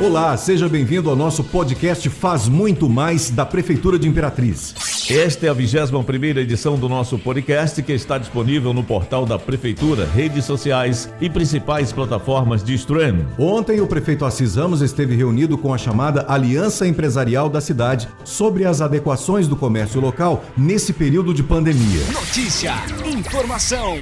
[0.00, 4.72] Olá, seja bem-vindo ao nosso podcast Faz Muito Mais da Prefeitura de Imperatriz.
[5.10, 10.06] Esta é a 21 edição do nosso podcast que está disponível no portal da Prefeitura,
[10.06, 13.26] redes sociais e principais plataformas de streaming.
[13.36, 18.66] Ontem, o prefeito Assis Ramos esteve reunido com a chamada Aliança Empresarial da cidade sobre
[18.66, 22.04] as adequações do comércio local nesse período de pandemia.
[22.12, 22.74] Notícia,
[23.04, 24.00] informação.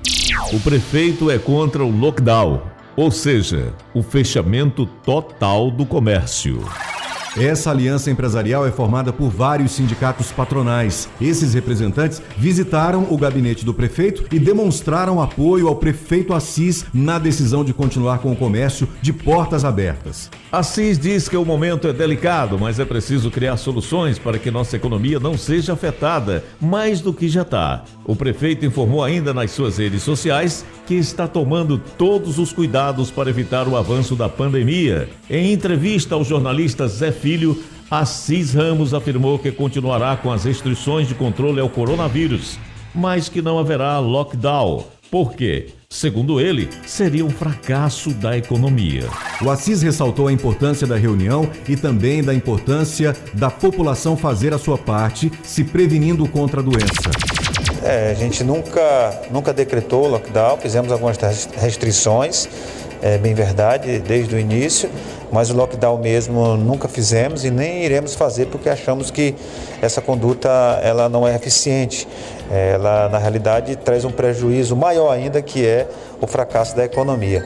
[0.52, 6.59] O prefeito é contra o lockdown ou seja, o fechamento total do comércio.
[7.38, 11.06] Essa aliança empresarial é formada por vários sindicatos patronais.
[11.20, 17.62] Esses representantes visitaram o gabinete do prefeito e demonstraram apoio ao prefeito Assis na decisão
[17.62, 20.30] de continuar com o comércio de portas abertas.
[20.50, 24.77] Assis diz que o momento é delicado, mas é preciso criar soluções para que nossa
[24.77, 27.84] economia não seja afetada mais do que já está.
[28.06, 33.28] O prefeito informou ainda nas suas redes sociais que está tomando todos os cuidados para
[33.28, 35.08] evitar o avanço da pandemia.
[35.28, 37.60] Em entrevista ao jornalista Zé Filho,
[37.91, 42.56] Assis Ramos afirmou que continuará com as restrições de controle ao coronavírus,
[42.94, 44.84] mas que não haverá lockdown.
[45.10, 45.70] Por quê?
[45.91, 49.08] Segundo ele, seria um fracasso da economia.
[49.42, 54.58] O Assis ressaltou a importância da reunião e também da importância da população fazer a
[54.58, 57.11] sua parte, se prevenindo contra a doença.
[57.83, 61.16] É, a gente nunca, nunca decretou lockdown, fizemos algumas
[61.56, 62.48] restrições,
[63.02, 64.88] é bem verdade, desde o início,
[65.30, 69.34] mas o lockdown mesmo nunca fizemos e nem iremos fazer porque achamos que
[69.83, 70.48] essa conduta
[70.83, 72.06] ela não é eficiente.
[72.50, 75.88] Ela, na realidade, traz um prejuízo maior ainda, que é
[76.20, 77.44] o fracasso da economia.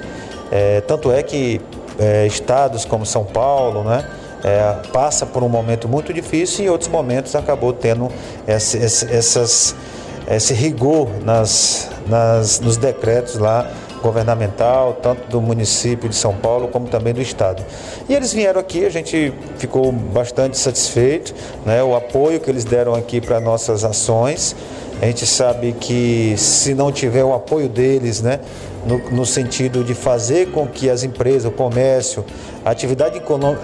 [0.51, 1.61] É, tanto é que
[1.99, 4.05] é, estados como São Paulo, né,
[4.43, 8.11] é, passa por um momento muito difícil e em outros momentos acabou tendo
[8.47, 9.75] esse, essas,
[10.29, 13.71] esse rigor nas, nas, nos decretos lá
[14.01, 17.65] governamental, tanto do município de São Paulo como também do estado.
[18.09, 21.35] E eles vieram aqui, a gente ficou bastante satisfeito,
[21.65, 24.55] né, o apoio que eles deram aqui para nossas ações.
[25.01, 28.39] A gente sabe que se não tiver o apoio deles, né,
[28.85, 32.23] no, no, sentido de fazer com que as empresas, o comércio,
[32.63, 33.19] a atividade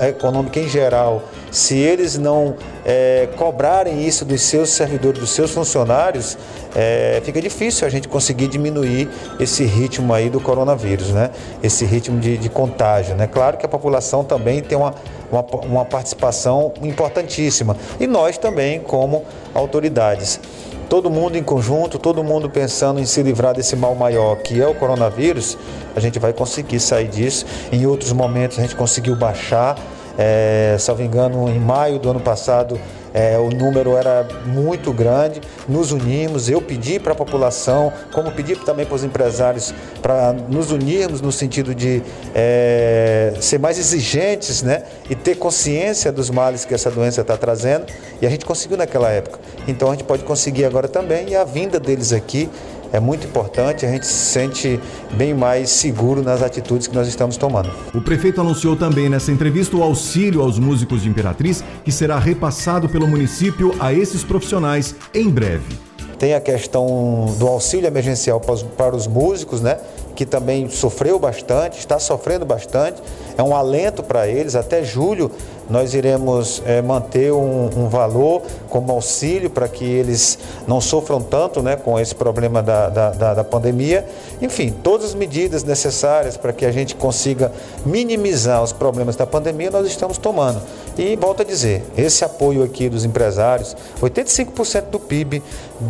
[0.08, 2.54] econômica em geral, se eles não
[2.86, 6.38] é, cobrarem isso dos seus servidores, dos seus funcionários,
[6.74, 9.06] é, fica difícil a gente conseguir diminuir
[9.38, 11.30] esse ritmo aí do coronavírus, né?
[11.62, 13.14] esse ritmo de, de contágio.
[13.14, 13.26] Né?
[13.26, 14.94] Claro que a população também tem uma,
[15.30, 19.24] uma, uma participação importantíssima e nós também como
[19.54, 20.40] autoridades
[20.88, 24.66] todo mundo em conjunto, todo mundo pensando em se livrar desse mal maior que é
[24.66, 25.58] o coronavírus,
[25.94, 27.44] a gente vai conseguir sair disso.
[27.72, 29.76] Em outros momentos a gente conseguiu baixar,
[30.18, 32.78] é, salvo engano, em maio do ano passado
[33.16, 38.54] é, o número era muito grande, nos unimos, eu pedi para a população, como pedi
[38.56, 39.72] também para os empresários,
[40.02, 42.02] para nos unirmos no sentido de
[42.34, 47.86] é, ser mais exigentes né, e ter consciência dos males que essa doença está trazendo,
[48.20, 49.38] e a gente conseguiu naquela época.
[49.66, 52.50] Então a gente pode conseguir agora também, e a vinda deles aqui
[52.92, 54.80] é muito importante, a gente se sente
[55.12, 57.70] bem mais seguro nas atitudes que nós estamos tomando.
[57.94, 62.88] O prefeito anunciou também nessa entrevista o auxílio aos músicos de Imperatriz, que será repassado
[62.88, 65.78] pelo município a esses profissionais em breve.
[66.18, 69.76] Tem a questão do auxílio emergencial para os, para os músicos, né?
[70.16, 73.02] que também sofreu bastante, está sofrendo bastante.
[73.36, 74.56] É um alento para eles.
[74.56, 75.30] Até julho
[75.68, 81.62] nós iremos é, manter um, um, valor como auxílio para que eles não sofram tanto
[81.62, 84.06] né, com esse problema da, da, da, da pandemia.
[84.40, 87.52] Enfim, todas as medidas necessárias para que a gente consiga
[87.84, 90.60] minimizar os problemas da pandemia nós estamos tomando.
[90.98, 95.42] E volto a dizer, esse apoio aqui dos empresários, 85% do PIB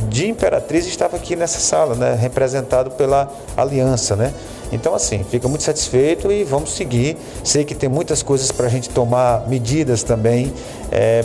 [0.09, 4.17] de Imperatriz estava aqui nessa sala, né, representado pela aliança.
[4.17, 4.33] Né?
[4.73, 7.17] Então, assim, fica muito satisfeito e vamos seguir.
[7.45, 10.53] Sei que tem muitas coisas para a gente tomar medidas também
[10.91, 11.23] é,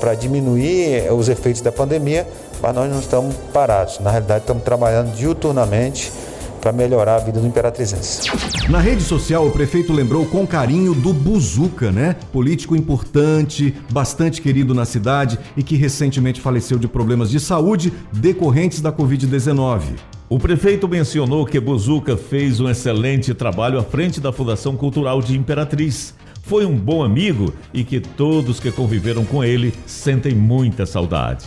[0.00, 2.26] para diminuir os efeitos da pandemia,
[2.62, 3.98] mas nós não estamos parados.
[4.00, 6.12] Na realidade, estamos trabalhando diuturnamente
[6.60, 8.30] para melhorar a vida do imperatrizense.
[8.68, 12.16] Na rede social, o prefeito lembrou com carinho do Buzuca, né?
[12.32, 18.80] Político importante, bastante querido na cidade e que recentemente faleceu de problemas de saúde decorrentes
[18.80, 20.17] da Covid-19.
[20.30, 25.34] O prefeito mencionou que Buzuca fez um excelente trabalho à frente da Fundação Cultural de
[25.34, 26.14] Imperatriz.
[26.42, 31.46] Foi um bom amigo e que todos que conviveram com ele sentem muita saudade.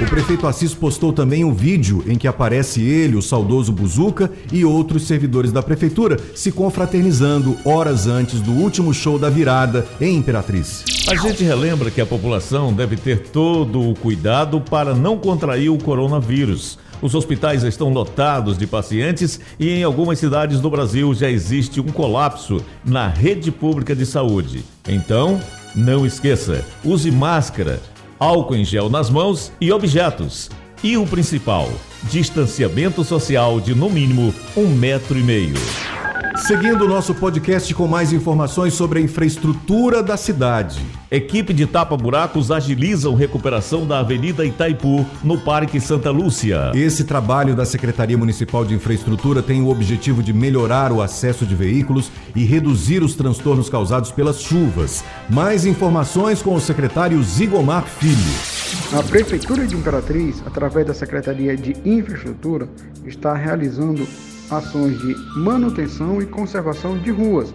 [0.00, 4.64] O prefeito Assis postou também um vídeo em que aparece ele, o saudoso Buzuca e
[4.64, 10.84] outros servidores da prefeitura se confraternizando horas antes do último show da virada em Imperatriz.
[11.08, 15.78] A gente relembra que a população deve ter todo o cuidado para não contrair o
[15.78, 21.80] coronavírus Os hospitais estão lotados de pacientes e em algumas cidades do Brasil já existe
[21.80, 24.64] um colapso na rede pública de saúde.
[24.88, 25.40] Então,
[25.74, 27.80] não esqueça, use máscara,
[28.18, 30.50] álcool em gel nas mãos e objetos.
[30.82, 31.68] E o principal,
[32.10, 35.95] distanciamento social de no mínimo um metro e meio.
[36.36, 40.84] Seguindo o nosso podcast com mais informações sobre a infraestrutura da cidade.
[41.10, 46.72] Equipe de tapa-buracos agilizam recuperação da Avenida Itaipu, no Parque Santa Lúcia.
[46.74, 51.54] Esse trabalho da Secretaria Municipal de Infraestrutura tem o objetivo de melhorar o acesso de
[51.54, 55.02] veículos e reduzir os transtornos causados pelas chuvas.
[55.30, 58.96] Mais informações com o secretário Zigomar Filho.
[58.96, 62.68] A Prefeitura de Imperatriz, através da Secretaria de Infraestrutura,
[63.04, 64.06] está realizando
[64.50, 67.54] ações de manutenção e conservação de ruas,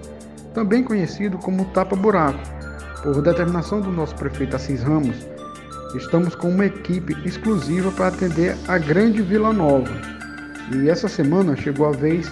[0.53, 2.39] também conhecido como tapa-buraco.
[3.03, 5.15] Por determinação do nosso prefeito Assis Ramos,
[5.95, 9.91] estamos com uma equipe exclusiva para atender a Grande Vila Nova.
[10.73, 12.31] E essa semana chegou a vez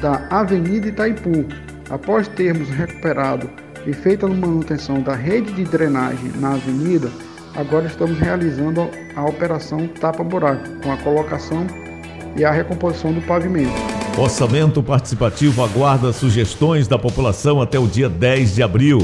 [0.00, 1.46] da Avenida Itaipu.
[1.90, 3.48] Após termos recuperado
[3.86, 7.10] e feito a manutenção da rede de drenagem na avenida,
[7.54, 11.66] agora estamos realizando a operação tapa-buraco, com a colocação
[12.36, 13.87] e a recomposição do pavimento.
[14.18, 18.98] Orçamento Participativo aguarda sugestões da população até o dia 10 de abril.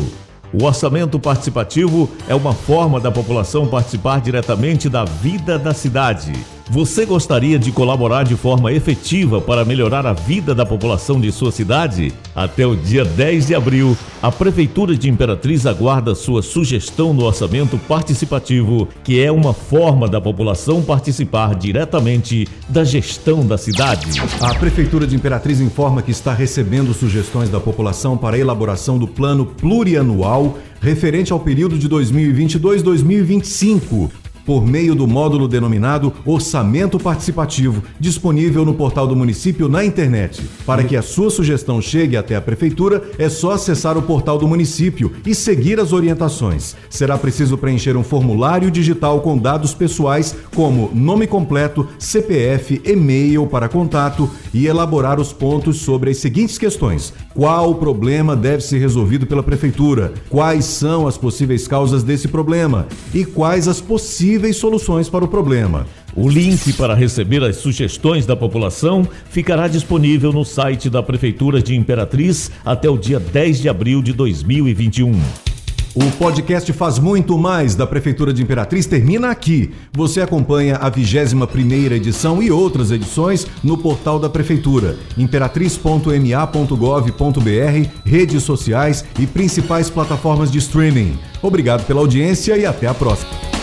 [0.53, 6.33] O orçamento participativo é uma forma da população participar diretamente da vida da cidade.
[6.71, 11.53] Você gostaria de colaborar de forma efetiva para melhorar a vida da população de sua
[11.53, 12.11] cidade?
[12.35, 17.77] Até o dia 10 de abril, a Prefeitura de Imperatriz aguarda sua sugestão no orçamento
[17.77, 24.19] participativo, que é uma forma da população participar diretamente da gestão da cidade.
[24.41, 29.07] A Prefeitura de Imperatriz informa que está recebendo sugestões da população para a elaboração do
[29.07, 38.65] plano plurianual referente ao período de 2022-2025 por meio do módulo denominado Orçamento Participativo, disponível
[38.65, 40.43] no portal do município na internet.
[40.67, 44.47] Para que a sua sugestão chegue até a prefeitura, é só acessar o portal do
[44.49, 46.77] município e seguir as orientações.
[46.91, 53.69] Será preciso preencher um formulário digital com dados pessoais como nome completo, CPF, e-mail para
[53.69, 59.43] contato e elaborar os pontos sobre as seguintes questões: qual problema deve ser resolvido pela
[59.43, 60.13] prefeitura?
[60.29, 62.87] Quais são as possíveis causas desse problema?
[63.13, 65.87] E quais as possíveis possíveis soluções para o problema.
[66.17, 71.77] O link para receber as sugestões da população ficará disponível no site da Prefeitura de
[71.77, 75.13] Imperatriz até o dia 10 de abril de 2021.
[75.95, 79.73] O podcast Faz Muito Mais da Prefeitura de Imperatriz termina aqui.
[79.93, 89.05] Você acompanha a 21ª edição e outras edições no portal da Prefeitura, imperatriz.ma.gov.br, redes sociais
[89.21, 91.17] e principais plataformas de streaming.
[91.41, 93.54] Obrigado pela audiência e até a próxima.